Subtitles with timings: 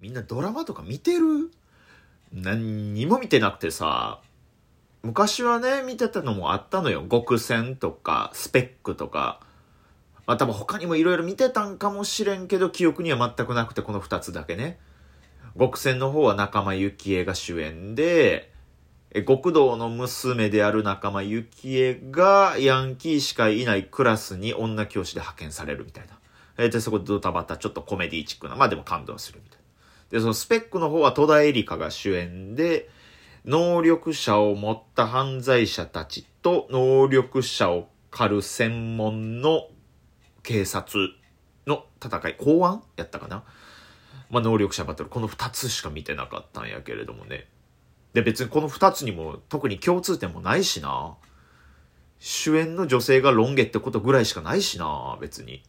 [0.00, 1.50] みんなドラマとか見てる？
[2.32, 4.20] 何にも見てなくてさ、
[5.02, 7.04] 昔はね、見てたのもあったのよ。
[7.10, 9.40] 極戦とか、スペックとか。
[10.26, 14.78] まあ多分他にもいろいろ見てたんかもしれんけど、記憶には全くなくて、この二つだけね。
[15.58, 18.52] 極戦の方は仲間由紀恵が主演で、
[19.10, 26.18] え極道の娘である仲間由紀恵がヤンキーしかいないクラスに女教師で派遣されるみたいな。
[26.58, 29.59] えで、そこでドタバタちょっとコメディチックな、まあでも感動するみたいな。
[30.10, 32.90] で、そのスペックの方は戸田恵梨香が主演で、
[33.44, 39.68] 能力者を持った犯罪者たちと能力者を狩る専門の
[40.42, 41.10] 警察
[41.66, 43.44] の戦い、公安やったかな？
[44.30, 47.48] まあ、能力者バトル、この二つしか見てなかったんやけれどもね。
[48.12, 51.16] で、別にこの二つにも特に共通点もないしな。
[52.18, 55.62] 主演の女性がロン毛ってことぐらいしかないしな、別に。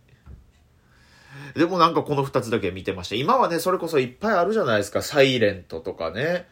[1.55, 3.15] でもなんかこの二つだけ見てました。
[3.15, 5.01] 今はね、それこそいっぱいあるじゃないですか。
[5.01, 6.47] サイレントとかね。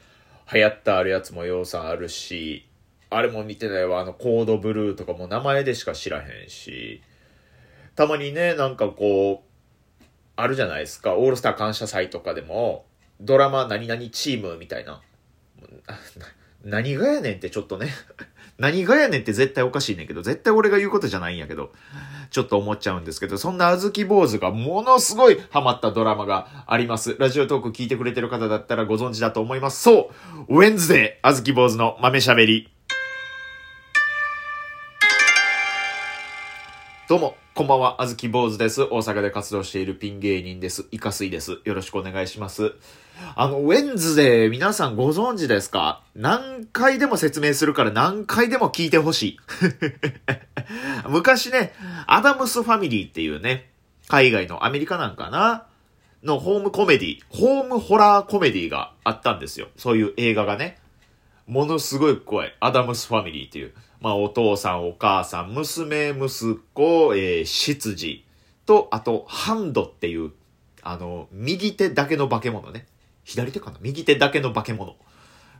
[0.52, 2.68] 流行ったあるやつも要素あるし、
[3.12, 4.00] あれも見てないわ。
[4.00, 7.02] あの、コードブルーとかも名前でしか知らへんし。
[7.96, 10.04] たまにね、なんかこう、
[10.36, 11.16] あるじゃないですか。
[11.16, 12.86] オールスター感謝祭とかでも、
[13.22, 15.02] ドラマ何々チームみたいな。
[16.64, 17.88] 何がやねんってちょっとね
[18.60, 21.72] 何がやねんって絶対おかしいねんけど、絶対俺が言うことじゃないんやけど、
[22.30, 27.16] ちょっと思っちゃうんですけど、そんなあずき坊主がものすごいハマったドラマがあります。
[27.18, 29.82] ラジオトーク聞いてくれてる方だったらご存知だと思います。
[29.82, 30.12] そ
[30.50, 32.70] う、ウェンズデー、あずき坊主の豆しゃべり。
[37.08, 38.84] どうも、こんばんは、あずき坊主です。
[38.84, 40.86] 大阪で活動しているピン芸人です。
[40.92, 41.60] イカスイです。
[41.66, 42.72] よろしくお願いします。
[43.36, 46.02] あの、ウェンズデー皆さんご存知ですか？
[46.16, 49.40] 何回でも説明するから何回でも聞いてほしい。
[51.10, 51.74] 昔ね、
[52.08, 53.70] アダムスファミリーっていうね、
[54.08, 55.66] 海外のアメリカなんかな？
[56.24, 59.68] のホームコメディ、ホームホラーコメディがあったんですよ。
[59.76, 60.78] そういう映画がね。
[61.46, 62.56] ものすごい怖い。
[62.62, 63.74] アダムスファミリーっていう。
[64.02, 68.26] まあ、お父さん、お母さん、娘、息子、えー、執事
[68.66, 70.32] と、あと、ハンドっていう、
[70.82, 72.88] あの、右手だけの化け物ね。
[73.26, 73.78] 左手かな？
[73.82, 74.96] 右手だけの化け物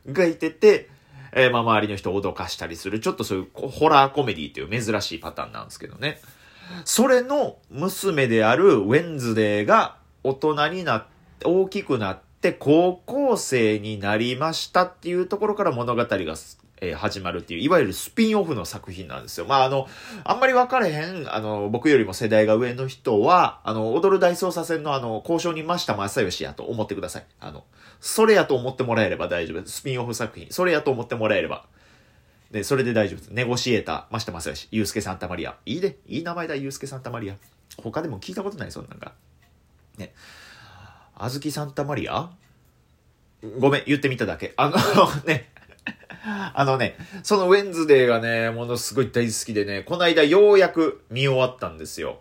[0.08, 0.90] がいてて、
[1.34, 6.20] えー、まあ周りの人を脅かしたりする、ちょっとそういうホラーコメディっていう珍しいパターンなんですけどね。
[6.86, 11.04] それの娘であるウェンズデーが大人になっ
[11.40, 16.36] て、大きくなって高校生になりましたっていうところから物語が
[16.82, 19.46] えー、始まるっていう、いわゆるスピンオフの作品なんですよ。
[19.46, 19.88] まあ、あの、
[20.24, 27.26] あんまり分かれへん、あの、僕よりも世代が上の人は、あの、踊る大捜査線のあの、交渉人真下正義やと思ってください。
[27.40, 27.66] あの、
[28.00, 29.78] それやと思ってもらえれば大丈夫です。
[29.78, 30.48] スピンオフ作品。
[30.52, 31.66] それやと思ってもらえれば。
[32.52, 33.30] で、それで大丈夫です。
[33.30, 35.56] ネゴシエーター、真下正義、ユースケ・サンタマリア。
[35.66, 35.98] いいね。
[36.08, 37.36] いい名前だ、ユースケ・サンタマリア。
[37.78, 39.14] 他でも聞いたことない、そんなんか。
[39.98, 40.14] ね。
[41.16, 42.32] あずきサンタマリア？
[43.60, 44.54] ごめん、言ってみただけ。
[44.58, 44.76] あの
[45.28, 45.50] ね、
[46.24, 52.20] あのね、そのウェンズデーがね、ものすごい大好きでね、この間ようやく見終わったんですよ。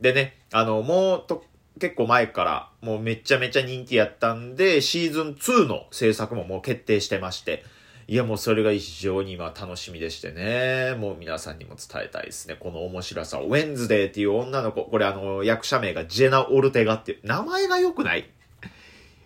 [0.00, 1.44] でね、あの、もうと、
[1.80, 7.64] 結構前から、もうめちゃめちゃ人気やったんで、シーズン2の制作ももう決定してまして、
[8.10, 12.56] いやもうそれが非常に今楽しみでしてね、もう皆さんにも伝えたいですね。
[12.58, 13.44] この面白さを。
[13.44, 18.30] ウェンズデーっていう女の子、これあの、役者名がジェナ・オルテガっていう、名前が良くない？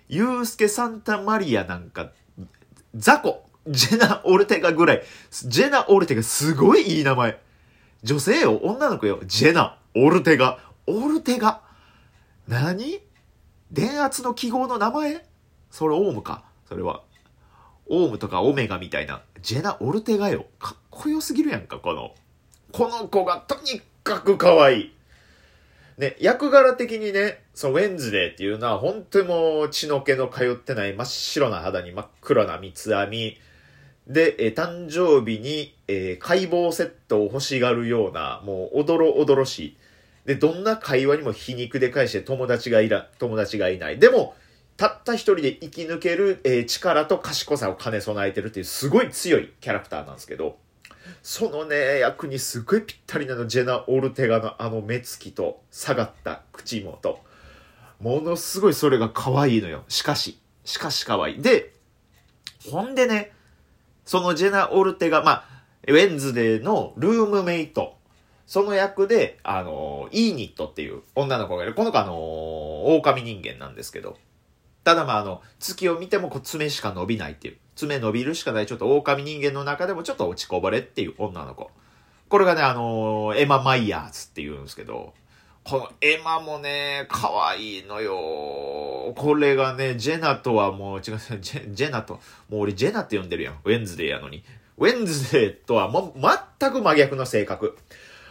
[0.08, 2.10] ユースケ・サンタマリアなんか、
[2.94, 5.02] 雑魚ジェナ・オルテガぐらい。
[5.30, 7.40] ジェナ・オルテガすごいいい名前。
[8.02, 9.20] 女性よ、女の子よ。
[9.24, 10.58] ジェナ・オルテガ。
[10.86, 11.60] オルテガ？
[12.48, 13.00] 何？
[13.70, 15.24] 電圧の記号の名前？
[15.70, 16.44] それオウムか。
[16.68, 17.02] それは。
[17.88, 19.22] オウムとかオメガみたいな。
[19.40, 20.46] ジェナ・オルテガよ。
[20.58, 22.14] かっこよすぎるやんか、この。
[22.72, 24.94] この子がとにかく可愛い。
[25.98, 33.36] ね、役柄的にね、そのウェンズデーっていうのは本当にもう血の気の通ってない真っ白な肌に真っ黒な三つ編み、
[34.06, 39.76] で、えー、誕生日に、えー、解剖セットを欲しがるような、もう、おどろおどろしい。
[40.26, 43.98] で、どんな会話にも皮肉で返して友達がいら、友達がいない。
[43.98, 44.34] でも、
[44.76, 50.58] たった一人で生き抜ける、えー、力と賢さを兼ね備えてるっていうすごい強いキャラクターなんですけど、
[51.22, 57.20] そのね、役にすごいぴったりなの、ジェナ・オルテガのあの目つきと下がった口元。
[58.00, 59.84] ものすごいそれが可愛いのよ。
[59.88, 61.42] しかし、しかし可愛い。
[61.42, 61.72] で、
[62.70, 63.32] ほんでね、
[64.04, 65.44] そのジェナ・オルテが、まあ、
[65.88, 67.96] ウェンズデーのルームメイト。
[68.46, 71.74] その役で、あの、イーニットっていう女の子がいる。
[71.74, 74.18] この子あの、狼人間なんですけど。
[74.84, 77.56] ただまああの、月を見てもこう爪しか伸びないっていう。
[77.76, 81.70] 爪伸びるしかないちょっと狼人間の中でもちょっと落ちこぼれっていう女の子。
[82.28, 85.14] これがね、あの、エマ・マイヤーズって言うんですけど、
[85.64, 89.12] このエマもね、可愛いのよ。
[89.14, 92.14] これがね、ジェナとはもう違う、ジェジェナと、
[92.48, 93.58] もう俺ジェナって呼んでるやん。
[93.64, 94.42] ウェンズデーやのに。
[94.78, 96.20] ウェンズデーとはもう
[96.58, 97.78] 全く真逆の性格。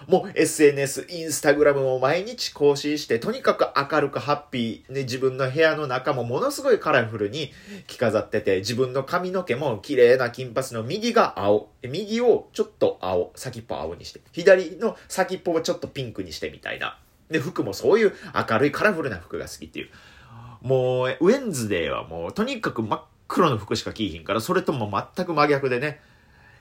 [0.07, 7.51] もう SNS、インスタグラムも毎日更新して、とにかく明るくハッピー、ね、自分の部屋の中もものすごいカラフルに
[7.87, 16.97] 着飾ってて、自分の髪の毛も綺麗な金髪の右が青、右をちょっと青、先っぽ青にして、左の先っぽをちょっとピンクにしてみたいな。
[17.31, 18.13] で、服もそういう
[18.49, 19.89] 明るいカラフルな服が好きっていう。
[20.61, 26.01] もう、ウェンズデーはもう、とにかく真っ黒の服しか着いひんから、それとも全く真逆でね、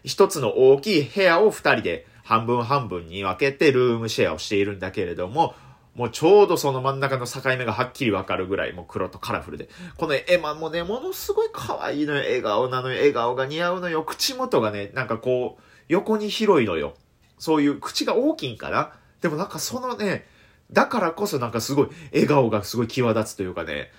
[0.04, 5.54] 一つの大きい部屋を二人で半分半分に分けてルームシェアをしているんだけれども、
[5.96, 9.68] もうちょうどその真ん中の境目がはっきりわかるぐらいもう黒とカラフルで。
[9.96, 12.20] このエマもね、ものすごい可愛いのよ。
[12.20, 12.96] 笑顔なのよ。
[12.98, 14.04] 笑顔が似合うのよ。
[14.04, 16.94] 口元がね、なんかこう、横に広いのよ。
[17.38, 20.26] そういう口が大きいんかなでもなんかそのね、
[20.72, 23.90] だからこそなんかすごい笑顔がすごい際立つというかね。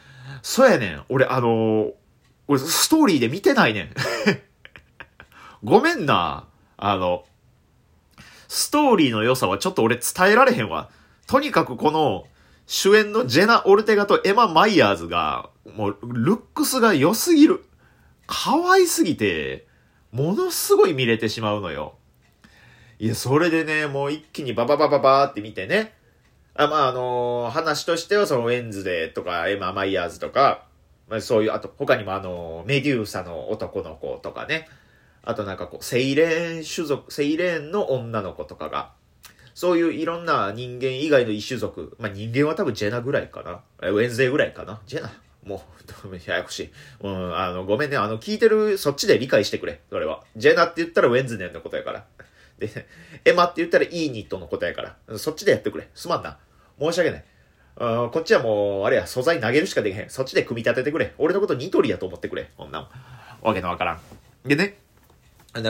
[0.42, 1.04] そうやねん。
[1.10, 1.92] 俺あのー、
[2.48, 3.94] 俺ストーリーで見てないねん。
[5.64, 6.48] ごめんな。
[6.78, 7.26] あの、
[8.48, 10.90] ストーリーの良さはちょっと俺伝えられへんわ。
[11.28, 12.26] とにかくこの、
[12.66, 17.64] 主演のジェナ・オルテガとエマ・マイヤーズが、もう、ルックスが良すぎる。
[18.28, 19.68] 可愛すぎて、
[20.12, 21.96] ものすごい見れてしまうのよ。
[23.00, 25.94] いや、それでね、もう一気にバババババーって見てね。
[26.64, 30.66] あまあ、あのー、話としては、その、ウェンズデーとか、エマ・マイヤーズとか、
[31.10, 34.68] まあ、そういう、あと、他にもあのー、メデューサの男の子とかね。
[35.24, 38.92] あとなんかこう、セイレーン種族、セイレーンの女の子とかが、
[39.54, 43.62] そういういろんな人間以外の異種族、まあ人間は多分ジェナぐらいかな。
[43.90, 44.82] ウェンズデーぐらいかな。
[44.88, 45.12] ジェナ
[45.44, 45.64] も
[46.12, 46.72] う、 ややこしい。
[47.02, 47.98] うん、あの、ごめんね。
[47.98, 49.82] あの、聞いてる、そっちで理解してくれ。
[49.90, 50.24] それは。
[50.38, 52.06] ジェナって言ったらウェンズデーのことやから。
[52.60, 52.70] で、
[53.26, 55.18] エマって言ったらイーニットのことやから。
[55.18, 55.90] そっちでやってくれ。
[55.94, 56.38] すまんな。
[56.82, 57.24] 申し訳ない。
[57.78, 60.10] うん、こっちはもう、あれや、素材投げるしかできへん。
[60.10, 61.14] そっちで組み立ててくれ。
[61.18, 62.50] 俺のことニトリやと思ってくれ。
[62.58, 62.90] こんな
[63.42, 64.00] わけのわからん。
[64.46, 64.78] でね、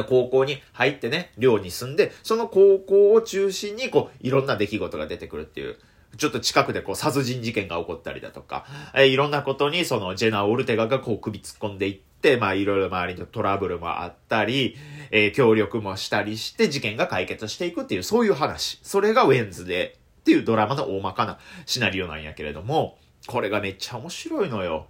[0.07, 5.77] 高校に入ってね、寮に住んで、その高校を中心に、こう、いろんな出来事が出てくるっていう。
[6.17, 14.75] ちょっと近くでこう殺人事件が起こったりだとか、え、いろんなことにそのジェナ・オルテガがこう首突っ込んでいって、まあいろいろ周りのトラブルもあったり、
[15.11, 18.79] えー、協力もしたりして事件が解決していくっていうそういう話。
[18.83, 22.97] それがウェンズでっていうドラマの大まかなシナリオなんやけれども、
[23.27, 24.87] これがめっちゃ面白いのよ。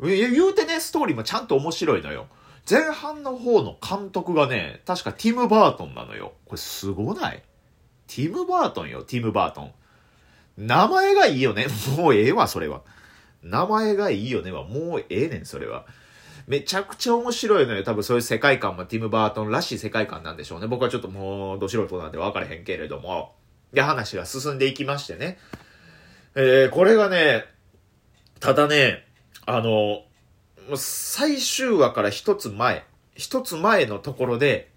[0.00, 2.26] 言うてね、ストーリーもちゃんと面白いのよ。
[2.68, 6.32] 前半の方の監督がね、確かティム・バートンなのよ。
[6.46, 7.42] これすごない？
[8.08, 9.72] ティム・バートンよ、ティム・バートン。
[10.58, 11.66] 名前がいいよね。
[11.96, 12.82] もうええわ、それは。
[13.42, 15.86] 名前がいいよねは、もうええねん、それは。
[16.46, 17.84] めちゃくちゃ面白いのよ。
[17.84, 20.66] 多分そういう世界観もティム・バートンらしい世界観なんでしょうね。
[20.66, 23.34] 僕はちょっともう、ど素人なんで分からへんけれども。
[23.72, 25.38] で、話が進んでいきましてね。
[26.34, 27.44] えー、これがね、
[28.40, 29.04] ただね、
[29.46, 30.04] あの、
[30.76, 32.84] 最終話から一つ前、
[33.14, 34.70] 一つ前のところで、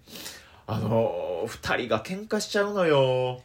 [0.66, 3.42] あの、二人が喧嘩しちゃうのよ。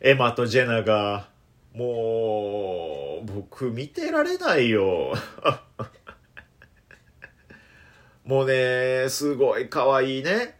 [0.00, 1.28] エマとジェナが。
[1.74, 5.14] もう、僕見てられないよ。
[8.24, 10.59] もうね、すごい可愛いね。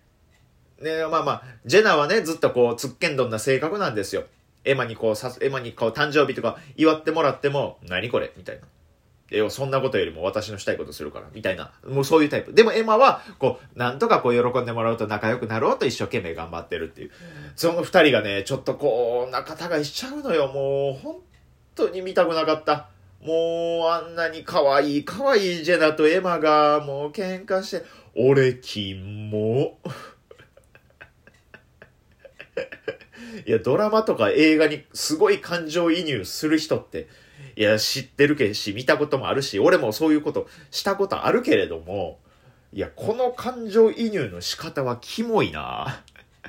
[0.81, 4.25] ね、まあまあ、ジェナはね、ずっとこう、つっけんどんな性格なんですよ。
[4.65, 8.63] エマにこう、さエマにこう、誕生日とか祝ってもらっても、何これみたいな。
[9.31, 11.73] え、そんなことよりも私のしたいことするから、みたいな。
[11.87, 12.53] もうそういうタイプ。
[12.53, 17.11] でもエマは、こう、なんとかこう喜んでもらうと仲良くなろうと一生懸命頑張ってるっていう。
[17.55, 20.49] その二人がね、ちょっとこう、仲違いしちゃうのよ。
[20.49, 21.17] もう、本
[21.77, 22.89] 当に見たくなかった。
[23.23, 27.85] もう、あんなに可愛い可愛いジェナとエマが、もう喧嘩して、
[28.17, 29.79] 俺、キモ。
[33.47, 37.09] いや、ドラマとか映画にすごい感情移入する人って、
[37.57, 42.21] いや、知ってるけし、見たこともあるし、俺もそういうことしたことあるけれども、
[42.73, 46.03] いや、この感情移入の仕方はキモいな。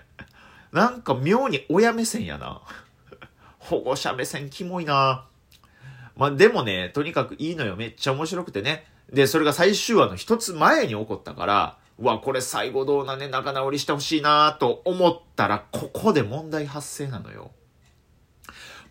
[0.72, 2.62] なんか妙に親目線やな。
[3.60, 5.26] 保護者目線キモいな。
[6.16, 7.76] まあ、でもね、とにかくいいのよ。
[7.76, 8.86] めっちゃ面白くてね。
[9.12, 17.52] で、それが最終話の一つ前に起こったから、うわ、これ最後どうなね、仲直りしてほしいなと思ったら、ここで問題発生なのよ。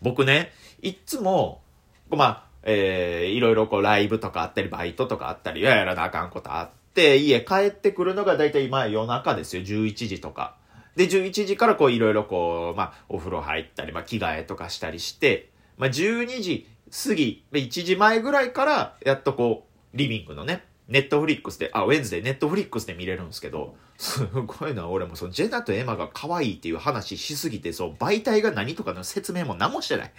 [0.01, 1.61] 僕ね、いっつも、
[2.09, 10.55] まあ、えー、いろいろこうライブとかあったり、バイトとかあったり、やらなあかんことあって、家帰ってくるのがだいたい今夜中ですよ、11時とか。
[10.95, 30.11] で、11時からこういろいろこう、まあ、お風呂入ったり、まあ、着替えとかしたりして、まあ、12時過ぎ、1時前ぐらいから、やっとこう、リビングのね、ネットフリックスで、あ、ウェンズでネットフリックスで見れるんですけど、すごいな、俺もそのジェナとエマが可愛いっていう話しすぎて、そう、媒体が何とかの説明も何もしてない。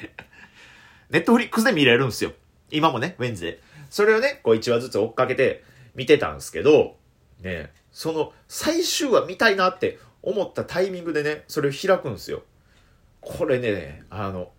[1.11, 2.33] ネットフリックスで見れるんですよ。
[2.71, 3.61] 今もね、ウェンズで。
[3.91, 5.63] それをね、こう1話ずつ追っかけて
[5.95, 6.97] 見てたんですけど、
[7.43, 12.43] ね、その最終話見たいなって思ったタイミングでね、それを開くんですよ。
[13.21, 14.53] これね、あの、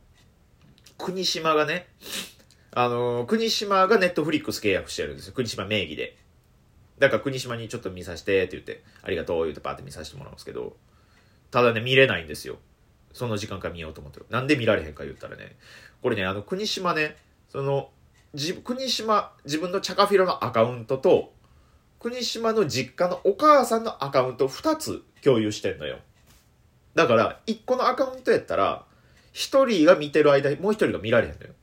[0.99, 1.87] 国島がね、
[2.75, 5.33] あの、国島がネットフリックス契約してるんですよ。
[5.33, 6.17] 国島名義で。
[6.99, 10.75] だから国島にちょっと見させてって言って、ありがとう言ってパーって見させてもらうんですけど、
[11.51, 12.57] ただね、見れないんですよ。
[13.13, 14.25] その時間から見ようと思ってる。
[14.29, 15.55] なんで見られへんか言ったらね、
[16.01, 17.15] これね、あの、国島ね、
[17.49, 17.91] その、
[18.33, 21.31] じ国島、自分のチャカフィロのアカウントと、
[21.99, 25.99] 国島の実家のお母さんのアカウント2つ共有してんのよ。
[26.95, 28.85] だから、1個のアカウントやったら、
[29.33, 31.53] 1人が見てる間にもう1人が見られへんのよ。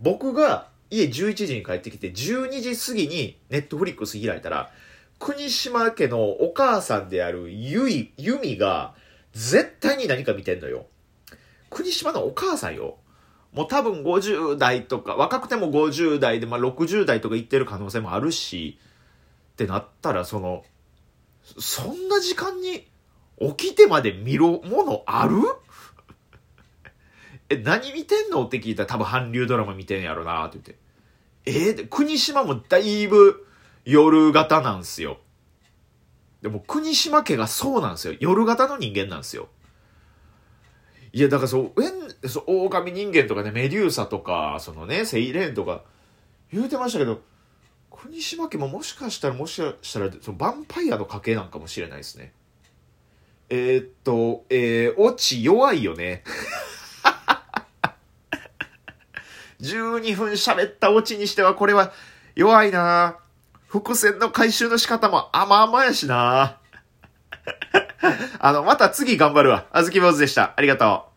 [0.00, 4.70] 僕が家11時に帰ってきて、12時過ぎにネットフリックス開いたら、
[5.18, 8.94] 国島家のお母さんであるゆい、ゆみが、
[9.32, 10.86] 絶対に何か見てんのよ。
[11.68, 12.96] 国島のお母さんよ。
[13.52, 18.78] もう多分50代とか、若くても50代で、まあ60代とか行ってる可能性もあるし、
[19.52, 20.64] ってなったら、その、
[21.58, 22.88] そんな時間に
[23.56, 25.36] 起きてまで見るものある？
[27.50, 28.46] え、何見てんの？
[28.46, 30.58] って聞いたら多分韓流ドラマ見てんやろなって
[31.44, 31.78] 言って。
[31.78, 33.46] えー、国島もだいぶ
[33.84, 35.18] 夜型なんすよ。
[36.42, 38.14] でも国島家がそうなんですよ。
[38.20, 39.48] 夜型の人間なんですよ。
[41.12, 45.82] いや、だからそう、えん、そう、狼人間とかね、メデューサとか、そのね、セイレーンとか、
[46.52, 47.20] 言うてましたけど、
[47.90, 52.32] 国島家ももしかしたら、もしかしたら、そのヴァンパイアの家系なんかもしれないですね。
[53.48, 56.22] えー、っと、えー、オチ弱いよね。
[59.62, 61.92] 12分喋ったオチにしてはこれは
[62.34, 63.16] 弱いな
[63.66, 66.56] 伏線の回収の仕方も甘々やしな
[68.38, 69.66] あの、また次頑張るわ。
[69.72, 70.54] あずき坊主でした。
[70.56, 71.09] ありがとう。